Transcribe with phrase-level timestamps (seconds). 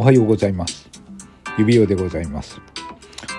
[0.00, 0.88] おはようございます。
[1.58, 2.58] 指輪でございます。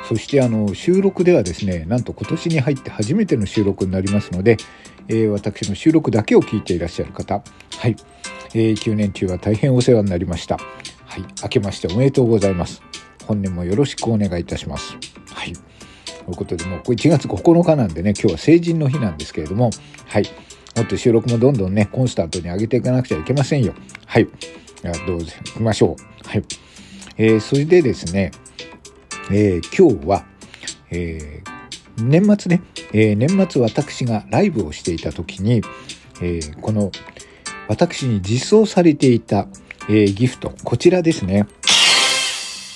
[0.07, 4.57] そしてあの収録ではですね、なんと今年に入って初めての収録になりますので、
[5.07, 7.41] えー、私の収録だけを聞いていらっしゃる方、
[7.79, 7.95] はい、
[8.53, 10.57] えー、9年中は大変お世話になりました。
[11.07, 12.83] はい、明けましておめでとうございます。
[13.25, 14.95] 本年もよろしくお願いいたします。
[15.33, 15.53] はい。
[15.53, 15.63] とい
[16.31, 19.71] うことで、もうこれ1月9日なんでね、今日は成人の日なんですけれども、
[20.05, 20.29] はい。
[20.77, 23.73] もっと収録もどんどんね、コンスタントに上げていかなくちゃいけませんよ。
[24.05, 24.27] はい。
[25.05, 25.95] どうぞ行きましょ
[26.25, 26.27] う。
[26.27, 26.43] はい。
[27.17, 28.31] えー、それでですね、
[29.31, 30.25] えー、今日は、
[30.89, 35.61] えー、年末ね、えー、年末私がライブをしていた時に、
[36.21, 36.91] えー、この
[37.67, 39.47] 私に実装されていた、
[39.87, 41.47] えー、ギフト、こちらですね。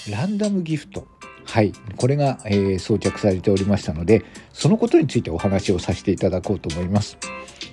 [0.09, 1.07] ランダムギフト。
[1.45, 1.73] はい。
[1.97, 7.17] これが、えー、装着されておりましたので、そのことについてお話をさせていただこうと思います。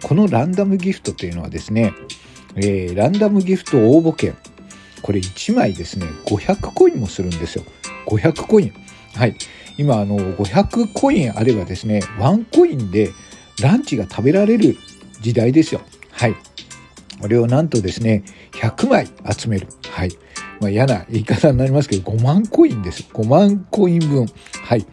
[0.03, 1.93] このランダムギフトというのはですね、
[2.57, 4.37] えー、ランダムギフト応募券。
[5.03, 7.65] これ1枚ですね、500コインもするんですよ。
[8.07, 8.73] 500コイン。
[9.15, 9.37] はい。
[9.79, 13.11] 今、あの、500コインあればですね、ワンコインで
[13.61, 14.77] ランチが食べられる
[15.21, 15.81] 時代ですよ。
[16.11, 16.37] はい。
[17.21, 19.09] これをなんとですね、100枚
[19.39, 19.69] 集める。
[19.91, 20.11] はい。
[20.61, 23.05] まあ、嫌な言い方になりますけど、5万コインです。
[23.13, 24.27] 5万コイン分。
[24.65, 24.87] はい。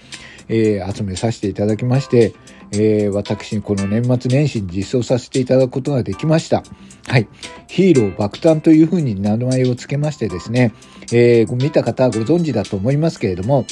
[0.48, 2.34] えー、集めさせていただきまして、
[2.72, 6.64] えー、私、この年末年始に実装させていただくことができました。
[7.08, 7.28] はい。
[7.68, 10.74] ヒーロー爆誕というふうに名前を付けましてですね、
[11.12, 13.66] えー、見た方はご存知だと思いますけれども、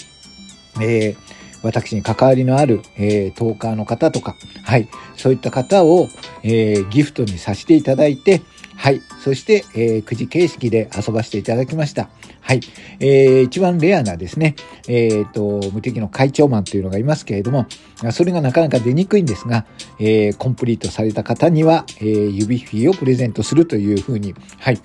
[0.81, 1.15] えー、
[1.63, 6.07] 私に関わりのある、えー、トーカーの方とか、はい、そういった方を、
[6.43, 8.41] えー、ギフトにさせていただいて、
[8.77, 9.01] はい。
[9.19, 12.09] そして、えー、くじ形式で遊ばせていただきました。
[12.41, 12.61] はい。
[12.99, 14.55] えー、一番レアなですね、
[14.87, 17.65] えっ、ー、と、無敵の会長マンというのがいますけれども、
[18.11, 19.65] それがなかなか出にくいんですが、
[19.99, 24.79] えー、コンプリートされた方には、えー、指フィーをプレゼントするというふうに、はい。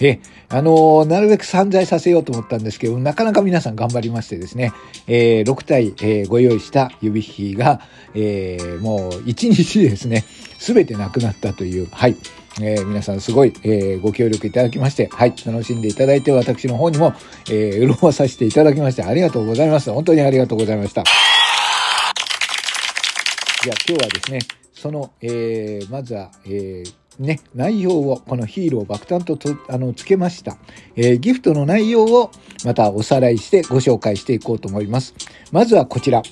[0.00, 4.72] えあのー、なるべく散財させようと思ったんですけど、なかなか皆さん頑張りましてですね、
[5.08, 7.80] えー、6体、えー、ご用意した指引きが、
[8.14, 10.24] えー、もう1日ですね、
[10.58, 12.16] すべてなくなったという、はい。
[12.60, 17.14] えー、皆さんすごい、えー、ご協力いただきまして、はい、楽しんでいただいて、私の方にも、
[17.50, 19.90] えー、潤わさせていただきまして、ありがとうございます。
[19.92, 21.04] 本当にありがとうございました。
[23.62, 24.38] じゃあ今日はですね、
[24.72, 30.56] その、えー、まずは、えー、ね、内容を、このヒーロー爆誕ととあのつけました、
[30.94, 32.30] えー、ギフトの内容を
[32.64, 35.14] またおさらいしてご紹介していこうと思います。
[35.50, 36.22] まずはこちら。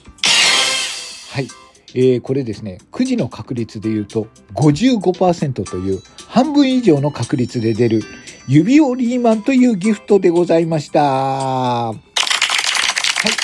[1.33, 1.66] はい。
[1.99, 8.03] えー、これですね、くじの確率で言うと55%という半分以上の確率で出る
[8.47, 11.01] 指折りマンというギフトでございました。
[11.01, 11.97] はい。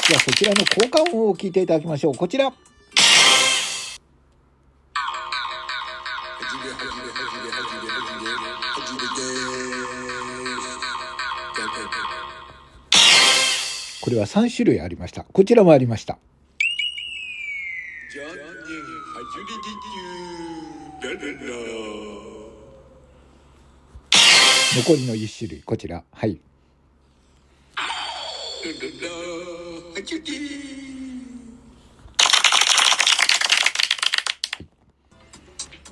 [0.07, 2.15] じゃあそちらの交換音を聞いていただきましょう。
[2.15, 2.53] こちら。
[14.03, 15.25] これは3種類ありました。
[15.25, 16.19] こちらもありました。
[21.03, 21.11] 残
[24.95, 26.05] りの1種類、こちら。
[26.13, 26.39] はい。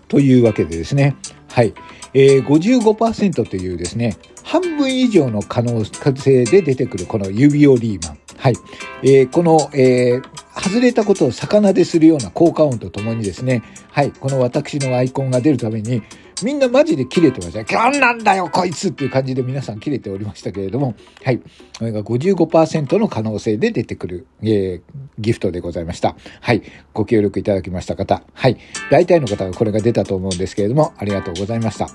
[0.07, 1.17] というわけでですね。
[1.49, 1.75] はい。
[2.15, 8.19] えー、55%というですね、半分以上の可能性で出てくるこの指折リーマン。
[8.39, 8.55] はい。
[9.03, 10.30] えー、この、えー、
[10.63, 16.03] 外れたことを魚でするような効果音とともにですね、はい、この私のアイコンが出るために、
[16.43, 17.61] みんなマジで切れてました。
[17.61, 20.95] 今日なんだよ、こいつっていう感じで皆さん切れておりましたけれども、
[21.25, 21.39] はい。
[21.39, 24.83] これが55%の可能性で出てくる、えー、
[25.19, 26.17] ギフトでございました。
[26.41, 26.63] はい。
[26.93, 28.59] ご協力いただきました方、はい。
[28.91, 31.89] 大体の方がこれが出たと思うんですけれども、ありがとうございました。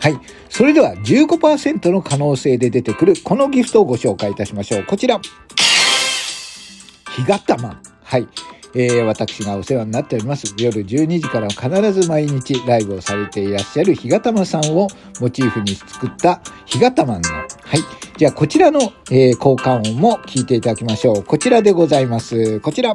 [0.00, 0.18] はい。
[0.48, 4.84] それでは15%の可能性で出てくるこのギフトをご紹介いたしましょう。
[4.84, 5.20] こちら。
[7.16, 7.82] 干潟マン。
[8.12, 8.28] はい。
[8.74, 10.54] えー、私がお世話になっております。
[10.58, 14.86] 夜12時から必ず毎日ライブをされていらっしゃるひがたまさんを
[15.18, 17.48] モチーフに作ったひがたまんの、はい。
[18.18, 18.80] じゃあこちらの、
[19.10, 21.24] えー、交換音も聞いていただきましょう。
[21.24, 22.60] こちらでございます。
[22.60, 22.94] こちら。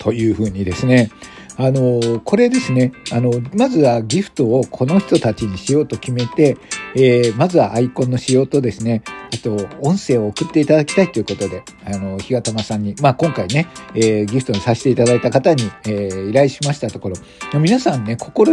[0.00, 1.10] というふうにですね、
[1.56, 6.56] あの、これですね、あの、まずはギフトをこの人たちにしようと決めて、
[6.96, 9.02] えー、まずはアイコンの仕様とですね、
[9.32, 17.16] あと、音声を送っていただきたいということで、あの、日がたまさんに、まあ今回ね、えー、ギフトにさせていただいた方に、えー、依頼しましたところ、
[17.60, 18.46] 皆さんね、快く、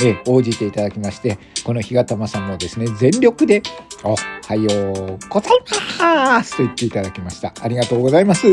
[0.00, 3.62] えー、応じていただきまして、この日がたまさんもですね、全力で、
[4.04, 5.52] おはようござい
[5.98, 7.54] ますと言っていただきました。
[7.62, 8.46] ありがとうございます。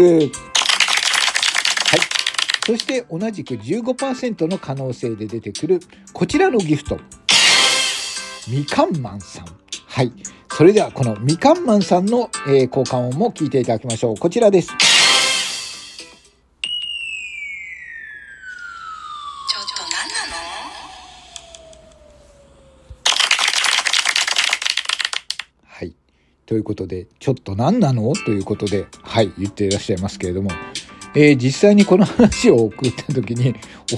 [2.66, 2.78] はい。
[2.78, 5.80] そして同じく15%の可能性で出てくる
[6.14, 6.98] こちらのギフト。
[8.50, 9.46] みかんマンさん。
[9.88, 10.12] はい。
[10.52, 14.18] それではこのみかんマンさんの、えー、交換音も聞いていただきましょう。
[14.18, 14.70] こちらです。
[25.66, 25.94] はい。
[26.46, 28.14] ということで、ちょっと何なの？
[28.14, 30.52] ということで、はい、言っていらっしゃいますけれども、
[31.16, 33.56] えー、実際にこの話を送った時に、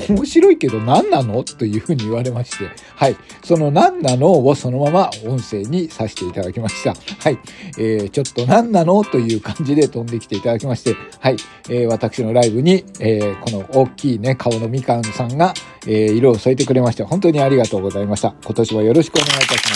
[0.09, 1.43] 面白いけど何なの？
[1.43, 3.15] というふうに言われまして、はい。
[3.43, 6.93] その何なのをそのまま音声にさせていただきました。
[6.93, 7.39] はい。
[7.77, 9.03] えー、ちょっと何なの？
[9.03, 11.37] という感じで飛んできていただきまして、はい。
[11.69, 15.53] えー、私のライブに、えー、この大きいね、顔のみかんさんが、
[15.87, 18.35] えー、色を添えてくれまして、本当にありがとうございました。
[18.43, 19.69] 今年はよろしくお願いいたします。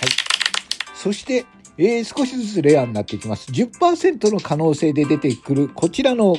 [0.00, 0.10] はい。
[0.94, 1.44] そして、
[1.78, 3.50] えー、少しずつレアになっていきます。
[3.50, 6.36] 10%の可能性で出てくるこちらの、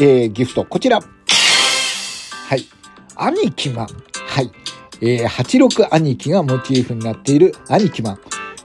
[0.00, 0.64] えー、ギフト。
[0.64, 1.00] こちら。
[1.00, 2.64] はい。
[3.16, 3.86] 兄貴マン。
[3.86, 4.50] はい。
[5.00, 8.20] えー、86兄貴がモチーフになっている兄貴マン。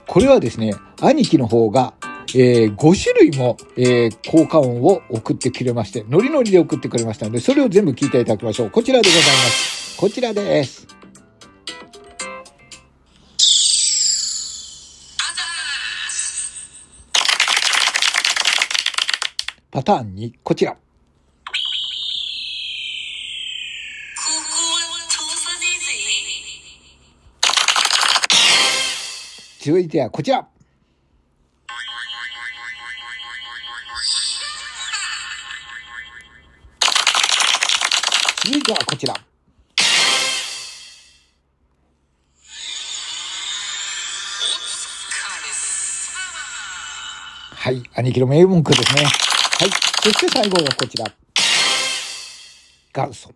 [0.06, 1.94] これはですね、兄貴の方が、
[2.34, 8.70] えー、5種類も、えー、効果音を送ってくれまして、ノリノリで送ってくれましたので、それを全部聞いていただきましょう。
[8.70, 9.96] こちらでございます。
[9.98, 10.91] こちらです。
[19.72, 20.76] パターン2、こちら。
[29.58, 30.46] 続いてはこちら。
[38.44, 39.14] 続いてはこちら。
[47.54, 47.82] はい。
[47.94, 49.31] 兄貴の名文句ですね。
[49.62, 49.70] はい。
[50.02, 51.04] そして最後がこちら。
[52.92, 53.34] ガルソン。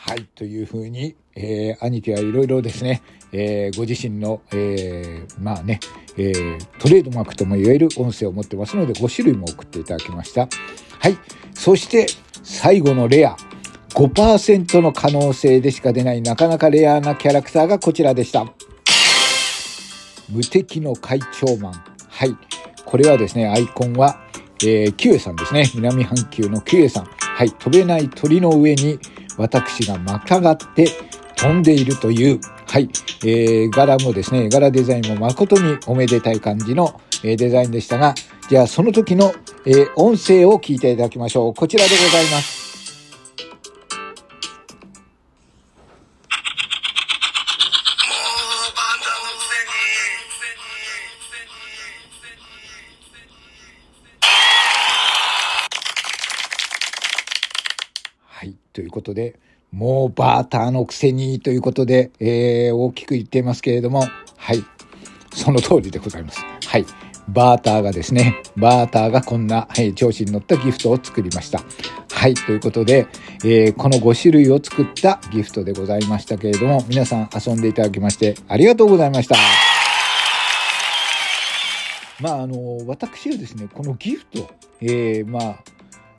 [0.00, 0.24] はい。
[0.34, 3.02] というふうに、えー、兄貴はいろいろですね、
[3.32, 5.80] えー、ご自身の、えー、まあね、
[6.16, 10.48] えー、トレードマークとも言える音声を持ってますので、5種類も送っていただきました。
[10.98, 11.18] はい。
[11.52, 12.06] そして、
[12.42, 13.36] 最後のレア。
[13.98, 18.46] 5%の可能性でしか出ないなかなかレアなキャラクターがこちらでした。
[20.28, 21.72] 無敵の会長マン。
[22.08, 22.36] はい。
[22.84, 24.20] これはですね、アイコンは、
[24.62, 25.68] えー、キュエさんですね。
[25.74, 27.06] 南半球のキュエさん。
[27.06, 27.50] はい。
[27.50, 29.00] 飛べない鳥の上に
[29.36, 30.86] 私がまたがって
[31.34, 32.88] 飛んでいるという、はい。
[33.24, 38.14] えー、柄もですね、柄デザインも誠におめでたい感じの、え、デザインでしたが、
[38.48, 39.34] じゃあその時の、
[39.66, 41.54] えー、音声を聞いていただきましょう。
[41.54, 42.57] こちらでございます。
[58.38, 59.34] はいということで、
[59.72, 64.04] もうバーターのくせにということで、えー、大きく言っていますけれども、
[64.36, 64.62] はい。
[65.34, 66.44] その通りでございます。
[66.68, 66.86] はい。
[67.26, 71.62] バーターがですね、バーターがこんな、はい、調子に乗ったギフトを作りました。
[72.12, 72.34] はい。
[72.34, 73.08] ということで、
[73.44, 79.34] えー、この5種類を作ったギフトでございましたけれども、皆さん遊んでいただきましてありがとうございました。
[82.20, 84.48] まあ、あの、私はですね、このギフト、
[84.80, 85.58] えー、まあ、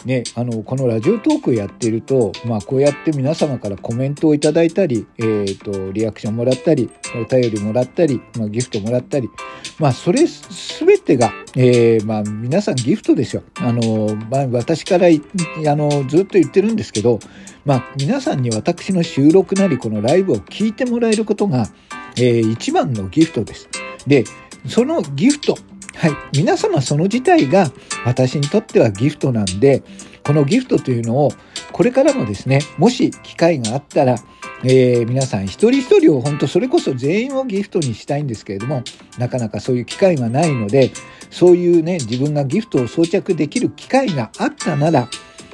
[0.06, 9.30] ね、あの、このラジオトークやってると、まあ、こうやって皆様からコメントをいただいたり、え、ー、と、リアクションもらったり、お便りもらったり、まあ、ギフトもらったり、
[9.78, 13.44] まあ、それすべてが、えー、まあ、皆さんギフトですよ。
[13.56, 17.20] あの、まあ、私から、あの、ずっと言ってるんですけど、
[17.66, 21.68] まあ、皆さんに私の収録なり、このライブを聞いてもらえることが、
[22.16, 23.68] えー、一番のギフトです。
[24.08, 24.24] で、
[24.66, 25.58] そのギフト、
[26.00, 26.12] はい。
[26.34, 27.70] 皆様その自体が
[28.06, 29.84] 私にとってはギフトなんで、
[30.24, 31.32] このギフトというのを
[31.74, 34.16] これからもですね、もし機会があったら、
[34.64, 38.84] えー、皆さん一人一人を本当それこそ全員をギフトにしたいんですけれども、
[39.18, 40.92] なかなかそういう機会がないので、
[41.32, 45.10] そういうね、自分がギフトを装着できる機会があったなら、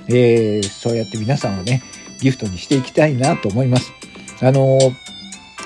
[0.10, 1.82] えー、そうやって皆さんをね、
[2.22, 3.92] ギフトにしていきたいなと思います。
[4.44, 5.06] あのー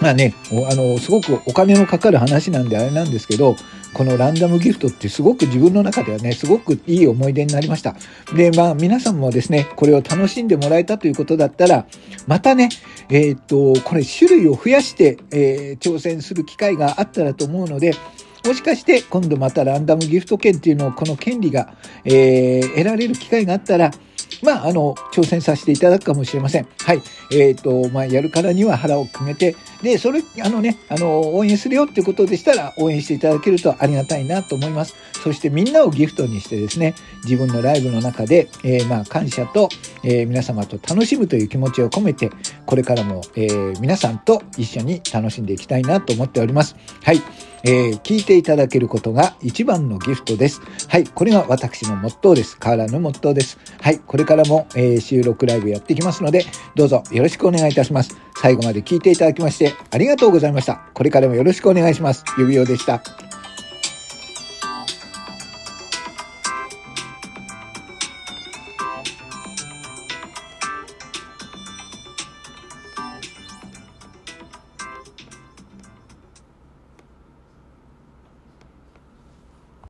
[0.02, 0.34] まあね、
[0.70, 3.58] あの、すごくお金のかかる話なんであれなんですけど、
[3.94, 7.96] このランダムギフトってすごく自分の中ではね、すごくいい思い出になりました。
[8.36, 11.86] で、まあ皆さんもですね、これを楽しんでもらえたということだったら、
[12.28, 12.70] またね、
[13.10, 17.94] えー、っと、これ種類を増やして、えー、挑戦する機会があったらと思うので、
[18.46, 21.74] もしかして今度またランダムギフト券っていうのをこの権利が、
[22.06, 23.92] えー、得られる機会があったら、
[24.42, 26.68] まあ、あの、挑戦させていただくかもしれません。
[26.86, 27.02] はい。
[27.32, 34.96] えっ、ー、と、まあ、やるからには腹をくめて、で、それ、あのね、あの、応援するよっていうことでしたら、応援していただけるとありがたいなと思います。
[35.24, 39.70] そしてみんなをギフトにしてですね、自分のライブの中で、えー、まあ、感謝と、
[40.04, 42.30] えー、皆様と楽しむという気持ちを込めて、
[42.66, 43.48] これからも、え、
[43.80, 46.76] 皆さんと一緒に楽しんでいきたいなと思っております。
[47.04, 47.22] はい。
[47.64, 50.62] えー、聞いていただけることが一番のギフトです。
[50.88, 51.06] はい。
[51.06, 52.58] これが私のモットーです。
[52.62, 53.58] 変わらぬモットーです。
[53.82, 54.00] はい。
[54.00, 58.18] これからも、えー、収録ライブやっていきますので、どうぞよろしくお願いいたします。
[58.38, 60.82] 最後まで聞いていただきましてありがとうございました。
[60.94, 62.24] これからもよろしくお願いします。
[62.38, 63.29] 指輪でした。